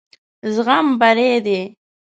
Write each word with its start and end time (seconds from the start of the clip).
زغم 0.53 0.85
بري 0.99 1.29
دی. 1.45 1.59